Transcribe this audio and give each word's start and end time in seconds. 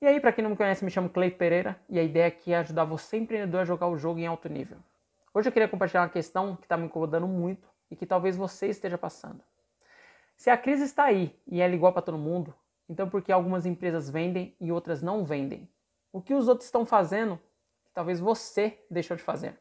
E 0.00 0.06
aí, 0.06 0.20
para 0.20 0.30
quem 0.30 0.44
não 0.44 0.52
me 0.52 0.56
conhece, 0.56 0.84
me 0.84 0.92
chamo 0.92 1.10
Cleito 1.10 1.36
Pereira 1.36 1.76
e 1.88 1.98
a 1.98 2.02
ideia 2.04 2.28
aqui 2.28 2.52
é 2.52 2.58
ajudar 2.58 2.84
você 2.84 3.16
empreendedor 3.16 3.62
a 3.62 3.64
jogar 3.64 3.88
o 3.88 3.98
jogo 3.98 4.20
em 4.20 4.28
alto 4.28 4.48
nível. 4.48 4.78
Hoje 5.34 5.48
eu 5.48 5.52
queria 5.52 5.66
compartilhar 5.66 6.02
uma 6.02 6.08
questão 6.08 6.54
que 6.54 6.66
está 6.66 6.76
me 6.76 6.86
incomodando 6.86 7.26
muito 7.26 7.68
e 7.90 7.96
que 7.96 8.06
talvez 8.06 8.36
você 8.36 8.68
esteja 8.68 8.96
passando. 8.96 9.42
Se 10.36 10.50
a 10.50 10.56
crise 10.56 10.84
está 10.84 11.02
aí 11.02 11.36
e 11.48 11.60
ela 11.60 11.72
é 11.72 11.74
igual 11.74 11.92
para 11.92 12.02
todo 12.02 12.16
mundo, 12.16 12.54
então 12.88 13.10
por 13.10 13.20
que 13.20 13.32
algumas 13.32 13.66
empresas 13.66 14.08
vendem 14.08 14.54
e 14.60 14.70
outras 14.70 15.02
não 15.02 15.24
vendem? 15.24 15.68
O 16.12 16.22
que 16.22 16.32
os 16.32 16.46
outros 16.46 16.66
estão 16.66 16.86
fazendo 16.86 17.36
que 17.84 17.90
talvez 17.92 18.20
você 18.20 18.78
deixou 18.88 19.16
de 19.16 19.22
fazer? 19.24 19.58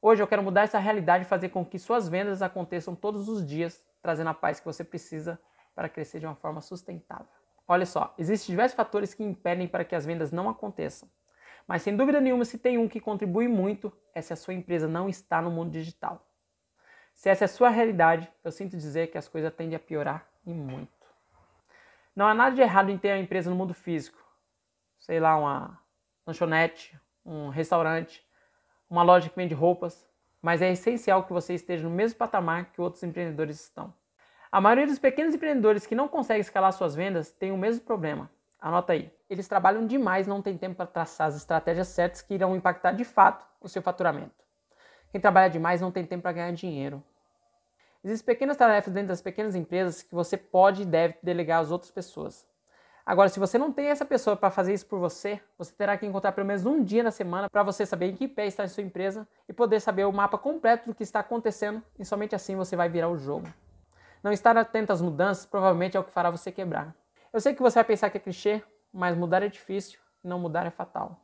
Hoje 0.00 0.22
eu 0.22 0.26
quero 0.26 0.42
mudar 0.42 0.62
essa 0.62 0.78
realidade 0.78 1.24
e 1.24 1.28
fazer 1.28 1.50
com 1.50 1.62
que 1.62 1.78
suas 1.78 2.08
vendas 2.08 2.40
aconteçam 2.40 2.94
todos 2.94 3.28
os 3.28 3.46
dias, 3.46 3.84
trazendo 4.00 4.30
a 4.30 4.34
paz 4.34 4.60
que 4.60 4.66
você 4.66 4.82
precisa 4.82 5.38
para 5.74 5.90
crescer 5.90 6.20
de 6.20 6.26
uma 6.26 6.36
forma 6.36 6.62
sustentável. 6.62 7.26
Olha 7.68 7.86
só, 7.86 8.14
existem 8.16 8.52
diversos 8.52 8.76
fatores 8.76 9.12
que 9.12 9.24
impedem 9.24 9.66
para 9.66 9.84
que 9.84 9.94
as 9.94 10.06
vendas 10.06 10.30
não 10.30 10.48
aconteçam. 10.48 11.08
Mas 11.66 11.82
sem 11.82 11.96
dúvida 11.96 12.20
nenhuma, 12.20 12.44
se 12.44 12.58
tem 12.58 12.78
um 12.78 12.88
que 12.88 13.00
contribui 13.00 13.48
muito, 13.48 13.92
é 14.14 14.20
se 14.20 14.32
a 14.32 14.36
sua 14.36 14.54
empresa 14.54 14.86
não 14.86 15.08
está 15.08 15.42
no 15.42 15.50
mundo 15.50 15.70
digital. 15.70 16.24
Se 17.12 17.28
essa 17.28 17.44
é 17.44 17.46
a 17.46 17.48
sua 17.48 17.70
realidade, 17.70 18.30
eu 18.44 18.52
sinto 18.52 18.76
dizer 18.76 19.08
que 19.08 19.18
as 19.18 19.26
coisas 19.26 19.52
tendem 19.52 19.74
a 19.74 19.80
piorar 19.80 20.28
e 20.44 20.52
muito. 20.52 20.92
Não 22.14 22.26
há 22.26 22.34
nada 22.34 22.54
de 22.54 22.62
errado 22.62 22.90
em 22.90 22.98
ter 22.98 23.10
a 23.10 23.18
empresa 23.18 23.50
no 23.50 23.56
mundo 23.56 23.74
físico. 23.74 24.18
Sei 24.98 25.18
lá, 25.18 25.36
uma 25.36 25.80
lanchonete, 26.26 26.98
um 27.24 27.48
restaurante, 27.48 28.24
uma 28.88 29.02
loja 29.02 29.28
que 29.28 29.36
vende 29.36 29.54
roupas, 29.54 30.08
mas 30.40 30.62
é 30.62 30.70
essencial 30.70 31.24
que 31.24 31.32
você 31.32 31.54
esteja 31.54 31.82
no 31.82 31.94
mesmo 31.94 32.18
patamar 32.18 32.66
que 32.66 32.80
outros 32.80 33.02
empreendedores 33.02 33.60
estão. 33.60 33.92
A 34.50 34.60
maioria 34.60 34.86
dos 34.86 34.98
pequenos 34.98 35.34
empreendedores 35.34 35.86
que 35.86 35.94
não 35.94 36.06
conseguem 36.06 36.40
escalar 36.40 36.72
suas 36.72 36.94
vendas 36.94 37.32
tem 37.32 37.50
o 37.50 37.58
mesmo 37.58 37.84
problema. 37.84 38.30
Anota 38.60 38.92
aí. 38.92 39.12
Eles 39.28 39.48
trabalham 39.48 39.86
demais, 39.86 40.26
não 40.26 40.40
tem 40.40 40.56
tempo 40.56 40.76
para 40.76 40.86
traçar 40.86 41.28
as 41.28 41.36
estratégias 41.36 41.88
certas 41.88 42.22
que 42.22 42.34
irão 42.34 42.54
impactar 42.54 42.92
de 42.92 43.04
fato 43.04 43.44
o 43.60 43.68
seu 43.68 43.82
faturamento. 43.82 44.44
Quem 45.10 45.20
trabalha 45.20 45.50
demais 45.50 45.80
não 45.80 45.90
tem 45.90 46.04
tempo 46.04 46.22
para 46.22 46.32
ganhar 46.32 46.52
dinheiro. 46.52 47.02
Existem 48.04 48.24
pequenas 48.24 48.56
tarefas 48.56 48.92
dentro 48.92 49.08
das 49.08 49.20
pequenas 49.20 49.56
empresas 49.56 50.02
que 50.02 50.14
você 50.14 50.36
pode 50.36 50.82
e 50.82 50.84
deve 50.84 51.16
delegar 51.22 51.60
às 51.60 51.72
outras 51.72 51.90
pessoas. 51.90 52.46
Agora, 53.04 53.28
se 53.28 53.38
você 53.38 53.56
não 53.56 53.72
tem 53.72 53.86
essa 53.86 54.04
pessoa 54.04 54.36
para 54.36 54.50
fazer 54.50 54.74
isso 54.74 54.86
por 54.86 54.98
você, 54.98 55.40
você 55.56 55.72
terá 55.72 55.96
que 55.96 56.06
encontrar 56.06 56.32
pelo 56.32 56.46
menos 56.46 56.66
um 56.66 56.82
dia 56.82 57.02
na 57.02 57.10
semana 57.10 57.48
para 57.50 57.62
você 57.62 57.86
saber 57.86 58.06
em 58.06 58.16
que 58.16 58.28
pé 58.28 58.46
está 58.46 58.64
a 58.64 58.68
sua 58.68 58.82
empresa 58.82 59.26
e 59.48 59.52
poder 59.52 59.80
saber 59.80 60.04
o 60.04 60.12
mapa 60.12 60.38
completo 60.38 60.88
do 60.88 60.94
que 60.94 61.02
está 61.02 61.20
acontecendo 61.20 61.82
e 61.98 62.04
somente 62.04 62.34
assim 62.34 62.56
você 62.56 62.74
vai 62.74 62.88
virar 62.88 63.08
o 63.08 63.16
jogo. 63.16 63.46
Não 64.26 64.32
estar 64.32 64.56
atento 64.56 64.92
às 64.92 65.00
mudanças 65.00 65.46
provavelmente 65.46 65.96
é 65.96 66.00
o 66.00 66.02
que 66.02 66.10
fará 66.10 66.30
você 66.30 66.50
quebrar. 66.50 66.92
Eu 67.32 67.40
sei 67.40 67.54
que 67.54 67.62
você 67.62 67.76
vai 67.76 67.84
pensar 67.84 68.10
que 68.10 68.16
é 68.16 68.20
clichê, 68.20 68.60
mas 68.92 69.16
mudar 69.16 69.40
é 69.40 69.46
difícil 69.46 70.00
não 70.20 70.40
mudar 70.40 70.66
é 70.66 70.70
fatal. 70.70 71.20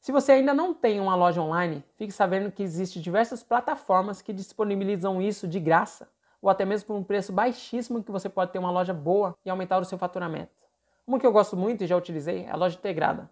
Se 0.00 0.10
você 0.10 0.32
ainda 0.32 0.54
não 0.54 0.72
tem 0.72 0.98
uma 0.98 1.14
loja 1.14 1.42
online, 1.42 1.84
fique 1.98 2.14
sabendo 2.14 2.50
que 2.50 2.62
existem 2.62 3.02
diversas 3.02 3.42
plataformas 3.42 4.22
que 4.22 4.32
disponibilizam 4.32 5.20
isso 5.20 5.46
de 5.46 5.60
graça, 5.60 6.08
ou 6.40 6.48
até 6.48 6.64
mesmo 6.64 6.86
por 6.86 6.96
um 6.96 7.04
preço 7.04 7.30
baixíssimo 7.30 8.02
que 8.02 8.10
você 8.10 8.26
pode 8.26 8.52
ter 8.52 8.58
uma 8.58 8.70
loja 8.70 8.94
boa 8.94 9.36
e 9.44 9.50
aumentar 9.50 9.78
o 9.78 9.84
seu 9.84 9.98
faturamento. 9.98 10.64
Uma 11.06 11.20
que 11.20 11.26
eu 11.26 11.32
gosto 11.32 11.58
muito 11.58 11.84
e 11.84 11.86
já 11.86 11.94
utilizei 11.94 12.44
é 12.44 12.50
a 12.50 12.56
loja 12.56 12.78
integrada. 12.78 13.28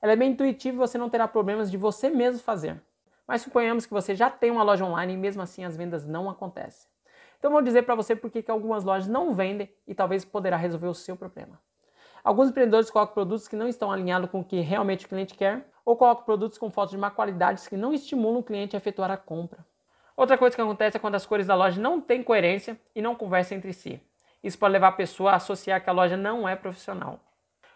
Ela 0.00 0.12
é 0.12 0.16
bem 0.16 0.30
intuitiva 0.30 0.76
e 0.76 0.78
você 0.78 0.96
não 0.96 1.10
terá 1.10 1.26
problemas 1.26 1.68
de 1.68 1.76
você 1.76 2.10
mesmo 2.10 2.38
fazer. 2.38 2.80
Mas 3.26 3.42
suponhamos 3.42 3.86
que 3.86 3.92
você 3.92 4.14
já 4.14 4.30
tem 4.30 4.52
uma 4.52 4.62
loja 4.62 4.84
online 4.84 5.14
e 5.14 5.16
mesmo 5.16 5.42
assim 5.42 5.64
as 5.64 5.76
vendas 5.76 6.06
não 6.06 6.30
acontecem. 6.30 6.88
Então 7.38 7.50
vou 7.50 7.62
dizer 7.62 7.82
para 7.82 7.94
você 7.94 8.16
por 8.16 8.30
que 8.30 8.50
algumas 8.50 8.84
lojas 8.84 9.08
não 9.08 9.32
vendem 9.32 9.72
e 9.86 9.94
talvez 9.94 10.24
poderá 10.24 10.56
resolver 10.56 10.88
o 10.88 10.94
seu 10.94 11.16
problema. 11.16 11.60
Alguns 12.24 12.50
empreendedores 12.50 12.90
colocam 12.90 13.14
produtos 13.14 13.46
que 13.46 13.56
não 13.56 13.68
estão 13.68 13.92
alinhados 13.92 14.28
com 14.30 14.40
o 14.40 14.44
que 14.44 14.60
realmente 14.60 15.06
o 15.06 15.08
cliente 15.08 15.34
quer 15.34 15.66
ou 15.84 15.96
colocam 15.96 16.24
produtos 16.24 16.58
com 16.58 16.70
fotos 16.70 16.90
de 16.90 16.98
má 16.98 17.10
qualidade 17.10 17.66
que 17.68 17.76
não 17.76 17.94
estimulam 17.94 18.40
o 18.40 18.42
cliente 18.42 18.76
a 18.76 18.78
efetuar 18.78 19.10
a 19.10 19.16
compra. 19.16 19.64
Outra 20.16 20.36
coisa 20.36 20.54
que 20.54 20.60
acontece 20.60 20.96
é 20.96 21.00
quando 21.00 21.14
as 21.14 21.24
cores 21.24 21.46
da 21.46 21.54
loja 21.54 21.80
não 21.80 22.00
têm 22.00 22.24
coerência 22.24 22.78
e 22.94 23.00
não 23.00 23.14
conversam 23.14 23.56
entre 23.56 23.72
si. 23.72 24.02
Isso 24.42 24.58
pode 24.58 24.72
levar 24.72 24.88
a 24.88 24.92
pessoa 24.92 25.30
a 25.32 25.36
associar 25.36 25.82
que 25.82 25.88
a 25.88 25.92
loja 25.92 26.16
não 26.16 26.48
é 26.48 26.56
profissional. 26.56 27.20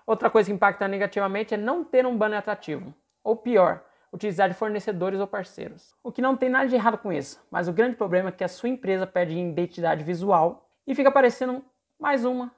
Outra 0.05 0.29
coisa 0.29 0.51
que 0.51 0.55
impacta 0.55 0.89
negativamente 0.89 1.55
é 1.55 1.57
não 1.57 1.85
ter 1.85 2.05
um 2.05 2.17
banner 2.17 2.41
atrativo. 2.41 2.93
Ou 3.23 3.37
pior, 3.37 3.85
utilizar 4.13 4.49
de 4.49 4.55
fornecedores 4.55 5.19
ou 5.19 5.27
parceiros. 5.27 5.95
O 6.03 6.13
que 6.13 6.21
não 6.21 6.37
tem 6.37 6.49
nada 6.49 6.69
de 6.69 6.75
errado 6.75 6.99
com 6.99 7.13
isso, 7.13 7.41
mas 7.51 7.67
o 7.67 7.73
grande 7.73 7.97
problema 7.97 8.29
é 8.29 8.33
que 8.33 8.45
a 8.45 8.49
sua 8.49 8.69
empresa 8.69 9.07
perde 9.07 9.39
identidade 9.39 10.05
visual 10.05 10.69
e 10.87 10.95
fica 10.95 11.11
parecendo 11.11 11.65
mais 11.99 12.25
uma 12.25 12.53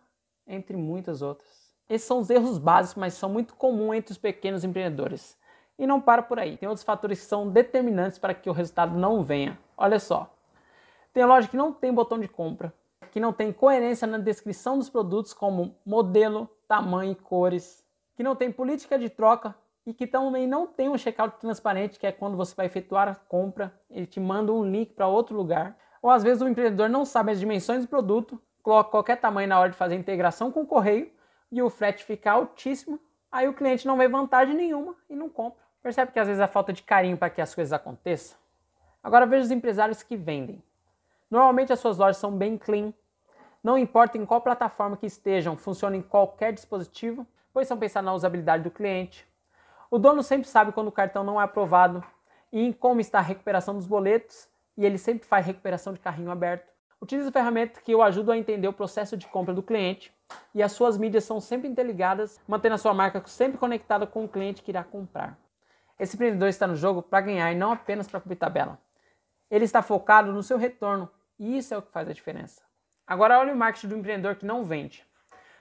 entre 0.47 0.77
muitas 0.77 1.23
outras. 1.23 1.73
Esses 1.89 2.07
são 2.07 2.19
os 2.19 2.31
erros 2.31 2.59
básicos, 2.59 3.01
mas 3.01 3.15
são 3.15 3.29
muito 3.29 3.55
comuns 3.55 3.97
entre 3.97 4.13
os 4.13 4.19
pequenos 4.19 4.65
empreendedores. 4.65 5.39
E 5.79 5.87
não 5.87 6.01
para 6.01 6.23
por 6.23 6.39
aí. 6.39 6.57
Tem 6.57 6.69
outros 6.69 6.85
fatores 6.85 7.21
que 7.21 7.27
são 7.27 7.49
determinantes 7.49 8.19
para 8.19 8.33
que 8.33 8.49
o 8.49 8.53
resultado 8.53 8.97
não 8.97 9.23
venha. 9.23 9.59
Olha 9.77 9.99
só. 9.99 10.33
Tem 11.13 11.25
loja 11.25 11.49
que 11.49 11.57
não 11.57 11.73
tem 11.73 11.93
botão 11.93 12.19
de 12.19 12.27
compra, 12.27 12.73
que 13.11 13.21
não 13.21 13.33
tem 13.33 13.53
coerência 13.53 14.07
na 14.07 14.19
descrição 14.19 14.79
dos 14.79 14.89
produtos 14.89 15.33
como 15.33 15.77
modelo, 15.85 16.49
tamanho 16.67 17.13
e 17.13 17.17
cores, 17.17 17.85
que 18.17 18.23
não 18.23 18.35
tem 18.35 18.51
política 18.51 18.99
de 18.99 19.09
troca 19.09 19.55
e 19.87 19.93
que 19.93 20.07
também 20.07 20.47
não 20.47 20.67
tem 20.67 20.89
um 20.89 20.97
checkout 20.97 21.39
transparente, 21.39 21.99
que 21.99 22.07
é 22.07 22.13
quando 22.13 22.37
você 22.37 22.55
vai 22.55 22.67
efetuar 22.67 23.09
a 23.09 23.15
compra, 23.15 23.73
ele 23.91 24.07
te 24.07 24.19
manda 24.19 24.53
um 24.53 24.65
link 24.65 24.93
para 24.93 25.07
outro 25.07 25.37
lugar. 25.37 25.77
Ou 26.01 26.11
às 26.11 26.23
vezes 26.23 26.43
o 26.43 26.49
empreendedor 26.49 26.89
não 26.89 27.05
sabe 27.05 27.33
as 27.33 27.41
dimensões 27.41 27.83
do 27.83 27.89
produto, 27.89 28.41
coloca 28.63 28.91
qualquer 28.91 29.21
tamanho 29.21 29.49
na 29.49 29.59
hora 29.59 29.71
de 29.71 29.77
fazer 29.77 29.95
a 29.95 29.99
integração 29.99 30.51
com 30.51 30.63
o 30.63 30.67
correio 30.67 31.11
e 31.53 31.63
o 31.63 31.69
frete 31.69 32.05
fica 32.05 32.33
altíssimo, 32.33 32.99
aí 33.31 33.47
o 33.47 33.55
cliente 33.55 33.87
não 33.87 33.97
vê 33.97 34.09
vantagem 34.09 34.55
nenhuma 34.55 34.95
e 35.09 35.15
não 35.15 35.29
compra. 35.29 35.63
Percebe 35.83 36.13
que 36.13 36.19
às 36.19 36.27
vezes 36.27 36.41
é 36.41 36.47
falta 36.47 36.73
de 36.73 36.83
carinho 36.83 37.17
para 37.17 37.31
que 37.31 37.43
as 37.43 37.55
coisas 37.55 37.73
aconteçam? 37.73 38.39
Agora 39.03 39.27
veja 39.27 39.45
os 39.45 39.51
empresários 39.51 40.03
que 40.03 40.17
vendem. 40.17 40.63
Normalmente 41.31 41.73
as 41.73 41.79
suas 41.79 41.99
lojas 41.99 42.17
são 42.17 42.33
bem 42.33 42.57
clean, 42.57 42.93
não 43.63 43.79
importa 43.79 44.19
em 44.19 44.27
qual 44.27 44.43
plataforma 44.43 44.95
que 44.95 45.07
estejam, 45.07 45.57
funcionam 45.57 45.99
em 45.99 46.03
qualquer 46.03 46.53
dispositivo, 46.53 47.27
pois 47.51 47.67
são 47.67 47.79
pensados 47.79 48.05
na 48.05 48.13
usabilidade 48.13 48.63
do 48.63 48.71
cliente, 48.71 49.27
o 49.95 49.99
dono 50.01 50.25
sempre 50.25 50.49
sabe 50.49 50.73
quando 50.73 50.89
o 50.89 50.93
cartão 50.93 51.23
não 51.23 51.41
é 51.41 51.45
aprovado 51.45 52.03
e 52.53 52.61
em 52.61 52.73
como 52.73 53.01
está 53.01 53.21
a 53.21 53.23
recuperação 53.23 53.77
dos 53.77 53.87
boletos 53.87 54.49
e 54.77 54.85
ele 54.85 54.99
sempre 54.99 55.25
faz 55.25 55.47
recuperação 55.47 55.93
de 55.93 56.01
carrinho 56.01 56.33
aberto. 56.33 56.69
Utiliza 57.01 57.31
ferramentas 57.31 57.81
que 57.81 57.95
o 57.95 58.03
ajudam 58.03 58.35
a 58.35 58.37
entender 58.37 58.67
o 58.67 58.73
processo 58.73 59.17
de 59.17 59.29
compra 59.29 59.55
do 59.55 59.63
cliente 59.63 60.13
e 60.53 60.65
as 60.65 60.73
suas 60.73 60.99
mídias 60.99 61.23
são 61.23 61.41
sempre 61.41 61.69
interligadas, 61.69 62.41
mantendo 62.49 62.75
a 62.75 62.79
sua 62.79 62.93
marca 62.93 63.23
sempre 63.29 63.57
conectada 63.57 64.05
com 64.05 64.25
o 64.25 64.29
cliente 64.29 64.65
que 64.65 64.73
irá 64.73 64.83
comprar. 64.83 65.39
Esse 65.97 66.17
empreendedor 66.17 66.49
está 66.49 66.67
no 66.67 66.75
jogo 66.75 67.01
para 67.01 67.21
ganhar 67.21 67.53
e 67.53 67.55
não 67.55 67.71
apenas 67.71 68.09
para 68.09 68.19
cumprir 68.19 68.35
tabela. 68.35 68.81
Ele 69.49 69.65
está 69.65 69.81
focado 69.81 70.33
no 70.33 70.43
seu 70.43 70.59
retorno 70.59 71.09
e 71.39 71.57
isso 71.57 71.73
é 71.73 71.79
o 71.79 71.83
que 71.83 71.93
faz 71.93 72.09
a 72.09 72.13
diferença. 72.13 72.63
Agora 73.07 73.39
olhe 73.39 73.53
o 73.53 73.57
marketing 73.57 73.87
do 73.87 73.97
empreendedor 73.99 74.35
que 74.35 74.45
não 74.45 74.65
vende. 74.65 75.07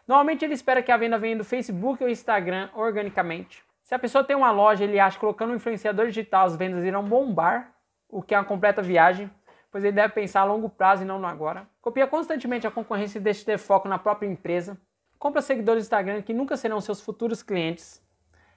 Normalmente 0.08 0.44
ele 0.44 0.56
espera 0.56 0.82
que 0.82 0.92
a 0.92 0.98
venda 0.98 1.20
venha 1.20 1.38
do 1.38 1.44
Facebook 1.44 2.04
ou 2.04 2.10
Instagram 2.10 2.72
organicamente. 2.74 3.64
Se 3.84 3.94
a 3.94 4.00
pessoa 4.00 4.24
tem 4.24 4.36
uma 4.36 4.50
loja, 4.50 4.86
ele 4.86 4.98
acha 4.98 5.18
que 5.18 5.20
colocando 5.20 5.52
um 5.52 5.56
influenciador 5.56 6.08
digital 6.08 6.46
as 6.46 6.56
vendas 6.56 6.86
irão 6.86 7.04
bombar, 7.04 7.76
o 8.08 8.22
que 8.22 8.34
é 8.34 8.38
uma 8.38 8.46
completa 8.46 8.82
viagem, 8.82 9.30
pois 9.70 9.84
ele 9.84 9.94
deve 9.94 10.14
pensar 10.14 10.42
a 10.42 10.46
longo 10.46 10.70
prazo 10.70 11.04
e 11.04 11.06
não 11.06 11.20
no 11.20 11.28
agora. 11.28 11.68
Copia 11.82 12.08
constantemente 12.08 12.66
a 12.66 12.72
concorrência 12.72 13.20
e 13.20 13.22
deixa 13.22 13.42
de 13.42 13.46
ter 13.46 13.58
foco 13.58 13.90
na 13.90 14.00
própria 14.00 14.28
empresa. 14.28 14.80
Compra 15.20 15.42
seguidores 15.42 15.84
do 15.84 15.86
Instagram 15.88 16.22
que 16.22 16.34
nunca 16.34 16.56
serão 16.56 16.80
seus 16.80 17.02
futuros 17.02 17.44
clientes. 17.44 18.02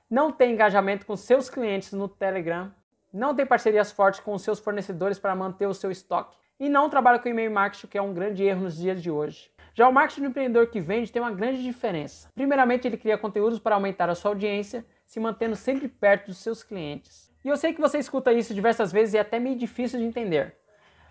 Não 0.08 0.30
tem 0.30 0.52
engajamento 0.52 1.04
com 1.04 1.16
seus 1.16 1.50
clientes 1.50 1.92
no 1.92 2.08
Telegram. 2.08 2.72
Não 3.12 3.34
tem 3.34 3.44
parcerias 3.44 3.90
fortes 3.90 4.20
com 4.20 4.38
seus 4.38 4.60
fornecedores 4.60 5.18
para 5.18 5.34
manter 5.34 5.66
o 5.66 5.74
seu 5.74 5.90
estoque. 5.90 6.36
E 6.60 6.68
não 6.68 6.88
trabalha 6.88 7.18
com 7.18 7.28
e-mail 7.28 7.50
marketing, 7.50 7.86
que 7.88 7.98
é 7.98 8.02
um 8.02 8.14
grande 8.14 8.44
erro 8.44 8.62
nos 8.62 8.76
dias 8.76 9.02
de 9.02 9.10
hoje. 9.10 9.50
Já 9.74 9.88
o 9.88 9.92
marketing 9.92 10.22
do 10.22 10.28
empreendedor 10.28 10.68
que 10.68 10.80
vende 10.80 11.10
tem 11.10 11.20
uma 11.20 11.32
grande 11.32 11.62
diferença. 11.62 12.30
Primeiramente, 12.34 12.86
ele 12.86 12.96
cria 12.96 13.18
conteúdos 13.18 13.58
para 13.58 13.74
aumentar 13.74 14.08
a 14.08 14.14
sua 14.14 14.30
audiência 14.30 14.84
se 15.06 15.20
mantendo 15.20 15.56
sempre 15.56 15.88
perto 15.88 16.26
dos 16.26 16.38
seus 16.38 16.62
clientes. 16.62 17.32
E 17.44 17.48
eu 17.48 17.56
sei 17.56 17.72
que 17.72 17.80
você 17.80 17.98
escuta 17.98 18.32
isso 18.32 18.52
diversas 18.52 18.90
vezes 18.90 19.14
e 19.14 19.18
é 19.18 19.20
até 19.20 19.38
meio 19.38 19.56
difícil 19.56 20.00
de 20.00 20.04
entender. 20.04 20.56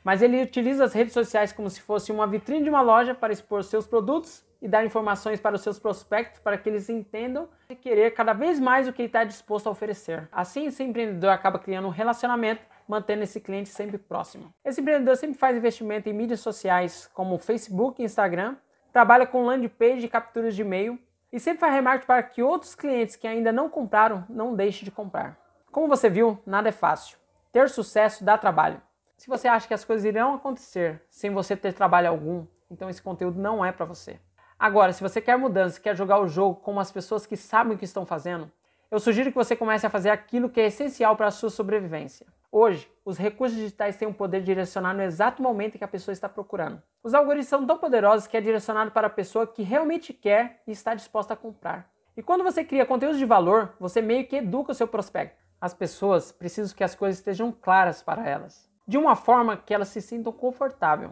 Mas 0.03 0.21
ele 0.21 0.43
utiliza 0.43 0.83
as 0.83 0.93
redes 0.93 1.13
sociais 1.13 1.51
como 1.51 1.69
se 1.69 1.81
fosse 1.81 2.11
uma 2.11 2.27
vitrine 2.27 2.63
de 2.63 2.69
uma 2.69 2.81
loja 2.81 3.15
para 3.15 3.33
expor 3.33 3.63
seus 3.63 3.87
produtos 3.87 4.45
e 4.61 4.67
dar 4.67 4.85
informações 4.85 5.39
para 5.39 5.55
os 5.55 5.61
seus 5.61 5.79
prospectos 5.79 6.39
para 6.39 6.57
que 6.57 6.69
eles 6.69 6.89
entendam 6.89 7.47
e 7.69 7.75
querer 7.75 8.11
cada 8.11 8.33
vez 8.33 8.59
mais 8.59 8.87
o 8.87 8.93
que 8.93 9.01
ele 9.01 9.07
está 9.07 9.23
disposto 9.23 9.67
a 9.67 9.71
oferecer. 9.71 10.27
Assim, 10.31 10.67
esse 10.67 10.83
empreendedor 10.83 11.31
acaba 11.31 11.57
criando 11.57 11.87
um 11.87 11.91
relacionamento, 11.91 12.61
mantendo 12.87 13.23
esse 13.23 13.39
cliente 13.39 13.69
sempre 13.69 13.97
próximo. 13.97 14.53
Esse 14.63 14.81
empreendedor 14.81 15.15
sempre 15.17 15.37
faz 15.37 15.55
investimento 15.55 16.09
em 16.09 16.13
mídias 16.13 16.39
sociais 16.39 17.09
como 17.13 17.37
Facebook 17.37 18.01
e 18.01 18.05
Instagram, 18.05 18.57
trabalha 18.91 19.25
com 19.25 19.45
landing 19.45 19.69
page 19.69 20.05
e 20.05 20.09
capturas 20.09 20.55
de 20.55 20.61
e-mail 20.61 20.99
e 21.31 21.39
sempre 21.39 21.59
faz 21.59 21.73
remarketing 21.73 22.07
para 22.07 22.23
que 22.23 22.43
outros 22.43 22.75
clientes 22.75 23.15
que 23.15 23.27
ainda 23.27 23.51
não 23.51 23.69
compraram 23.69 24.25
não 24.29 24.55
deixem 24.55 24.85
de 24.85 24.91
comprar. 24.91 25.37
Como 25.71 25.87
você 25.87 26.09
viu, 26.09 26.39
nada 26.45 26.69
é 26.69 26.71
fácil. 26.71 27.17
Ter 27.51 27.69
sucesso 27.69 28.23
dá 28.23 28.37
trabalho. 28.37 28.81
Se 29.17 29.27
você 29.27 29.47
acha 29.47 29.67
que 29.67 29.73
as 29.73 29.85
coisas 29.85 30.05
irão 30.05 30.35
acontecer 30.35 31.01
sem 31.09 31.31
você 31.31 31.55
ter 31.55 31.73
trabalho 31.73 32.09
algum, 32.09 32.45
então 32.69 32.89
esse 32.89 33.01
conteúdo 33.01 33.39
não 33.39 33.63
é 33.63 33.71
para 33.71 33.85
você. 33.85 34.19
Agora, 34.57 34.93
se 34.93 35.01
você 35.01 35.19
quer 35.19 35.37
mudança, 35.37 35.79
quer 35.79 35.95
jogar 35.95 36.19
o 36.19 36.27
jogo 36.27 36.55
com 36.61 36.79
as 36.79 36.91
pessoas 36.91 37.25
que 37.25 37.35
sabem 37.35 37.75
o 37.75 37.77
que 37.77 37.85
estão 37.85 38.05
fazendo, 38.05 38.51
eu 38.89 38.99
sugiro 38.99 39.31
que 39.31 39.37
você 39.37 39.55
comece 39.55 39.85
a 39.85 39.89
fazer 39.89 40.09
aquilo 40.09 40.49
que 40.49 40.61
é 40.61 40.67
essencial 40.67 41.15
para 41.15 41.27
a 41.27 41.31
sua 41.31 41.49
sobrevivência. 41.49 42.25
Hoje, 42.57 42.89
os 43.03 43.17
recursos 43.17 43.57
digitais 43.57 43.97
têm 43.97 44.07
o 44.07 44.13
poder 44.13 44.39
de 44.39 44.45
direcionar 44.45 44.93
no 44.93 45.03
exato 45.03 45.43
momento 45.43 45.77
que 45.77 45.83
a 45.83 45.89
pessoa 45.89 46.13
está 46.13 46.29
procurando. 46.29 46.81
Os 47.03 47.13
algoritmos 47.13 47.47
são 47.47 47.67
tão 47.67 47.77
poderosos 47.77 48.27
que 48.27 48.37
é 48.37 48.39
direcionado 48.39 48.91
para 48.91 49.07
a 49.07 49.09
pessoa 49.09 49.45
que 49.45 49.61
realmente 49.61 50.13
quer 50.13 50.63
e 50.65 50.71
está 50.71 50.95
disposta 50.95 51.33
a 51.33 51.35
comprar. 51.35 51.91
E 52.15 52.23
quando 52.23 52.45
você 52.45 52.63
cria 52.63 52.85
conteúdos 52.85 53.17
de 53.17 53.25
valor, 53.25 53.73
você 53.77 54.01
meio 54.01 54.25
que 54.25 54.37
educa 54.37 54.71
o 54.71 54.73
seu 54.73 54.87
prospecto. 54.87 55.43
As 55.59 55.73
pessoas 55.73 56.31
precisam 56.31 56.73
que 56.73 56.83
as 56.85 56.95
coisas 56.95 57.19
estejam 57.19 57.51
claras 57.51 58.01
para 58.01 58.25
elas, 58.25 58.71
de 58.87 58.97
uma 58.97 59.17
forma 59.17 59.57
que 59.57 59.73
elas 59.73 59.89
se 59.89 60.01
sintam 60.01 60.31
confortável. 60.31 61.11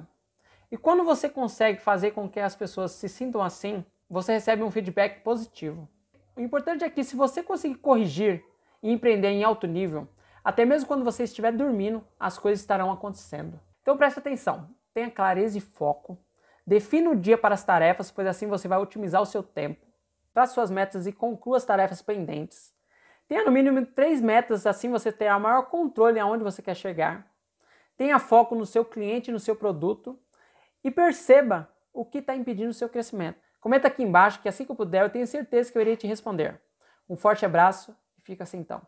E 0.72 0.78
quando 0.78 1.04
você 1.04 1.28
consegue 1.28 1.82
fazer 1.82 2.12
com 2.12 2.30
que 2.30 2.40
as 2.40 2.56
pessoas 2.56 2.94
se 2.94 3.10
sintam 3.10 3.44
assim, 3.44 3.84
você 4.10 4.32
recebe 4.32 4.64
um 4.64 4.72
feedback 4.72 5.20
positivo. 5.24 5.90
O 6.38 6.40
importante 6.40 6.86
é 6.86 6.90
que 6.90 7.04
se 7.04 7.18
você 7.18 7.44
conseguir 7.44 7.76
corrigir 7.80 8.42
e 8.82 8.90
empreender 8.90 9.28
em 9.28 9.44
alto 9.44 9.68
nível, 9.68 10.08
até 10.44 10.66
mesmo 10.66 10.88
quando 10.88 11.06
você 11.06 11.24
estiver 11.24 11.52
dormindo, 11.54 12.06
as 12.20 12.38
coisas 12.38 12.60
estarão 12.60 12.92
acontecendo. 12.92 13.60
Então 13.82 13.98
preste 13.98 14.20
atenção, 14.20 14.70
tenha 14.94 15.10
clareza 15.10 15.58
e 15.58 15.62
foco, 15.62 16.18
defina 16.68 17.10
o 17.10 17.16
dia 17.16 17.38
para 17.38 17.54
as 17.54 17.64
tarefas, 17.64 18.12
pois 18.12 18.28
assim 18.28 18.48
você 18.48 18.68
vai 18.68 18.80
otimizar 18.80 19.22
o 19.22 19.26
seu 19.26 19.42
tempo. 19.42 19.86
Trace 20.34 20.54
suas 20.54 20.72
metas 20.72 21.06
e 21.08 21.12
conclua 21.12 21.58
as 21.58 21.66
tarefas 21.66 22.02
pendentes. 22.02 22.74
Tenha 23.28 23.46
no 23.46 23.52
mínimo 23.52 23.86
três 23.86 24.20
metas, 24.20 24.66
assim 24.66 24.90
você 24.90 25.12
terá 25.12 25.40
maior 25.40 25.64
controle 25.64 26.20
aonde 26.20 26.44
você 26.44 26.62
quer 26.62 26.76
chegar. 26.76 27.32
Tenha 27.96 28.20
foco 28.20 28.56
no 28.56 28.66
seu 28.66 28.84
cliente 28.84 29.30
e 29.30 29.34
no 29.34 29.40
seu 29.40 29.56
produto 29.56 30.20
e 30.84 30.92
perceba 30.92 31.70
o 31.94 32.04
que 32.04 32.18
está 32.18 32.36
impedindo 32.36 32.72
o 32.72 32.74
seu 32.74 32.90
crescimento. 32.90 33.40
Comenta 33.62 33.88
aqui 33.88 34.04
embaixo 34.04 34.42
que 34.42 34.50
assim 34.50 34.66
que 34.66 34.72
eu 34.72 34.76
puder, 34.76 35.04
eu 35.04 35.10
tenho 35.10 35.26
certeza 35.26 35.72
que 35.72 35.78
eu 35.78 35.82
irei 35.82 35.96
te 35.96 36.08
responder. 36.08 36.60
Um 37.08 37.16
forte 37.16 37.46
abraço 37.46 37.96
e 38.18 38.22
fica 38.22 38.44
assim 38.44 38.58
então. 38.58 38.82